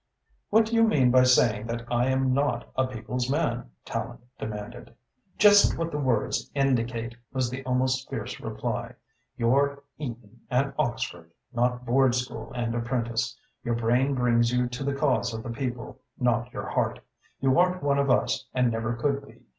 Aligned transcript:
"What 0.49 0.65
do 0.65 0.73
you 0.75 0.81
mean 0.81 1.11
by 1.11 1.21
saying 1.21 1.67
that 1.67 1.85
I 1.91 2.07
am 2.07 2.33
not 2.33 2.67
a 2.75 2.87
people's 2.87 3.29
man?" 3.29 3.69
Tallente 3.85 4.19
demanded. 4.39 4.95
"Just 5.37 5.77
what 5.77 5.91
the 5.91 5.99
words 5.99 6.49
indicate," 6.55 7.15
was 7.31 7.51
the 7.51 7.63
almost 7.65 8.09
fierce 8.09 8.39
reply. 8.39 8.95
"You're 9.37 9.83
Eton 9.99 10.39
and 10.49 10.73
Oxford, 10.79 11.29
not 11.53 11.85
board 11.85 12.15
school 12.15 12.51
and 12.55 12.73
apprentice. 12.73 13.37
Your 13.63 13.75
brain 13.75 14.15
brings 14.15 14.51
you 14.51 14.67
to 14.69 14.83
the 14.83 14.95
cause 14.95 15.35
of 15.35 15.43
the 15.43 15.51
people, 15.51 15.99
not 16.19 16.51
your 16.51 16.65
heart. 16.65 16.99
You 17.39 17.59
aren't 17.59 17.83
one 17.83 17.99
of 17.99 18.09
us 18.09 18.47
and 18.55 18.71
never 18.71 18.93
could 18.95 19.23
be. 19.27 19.41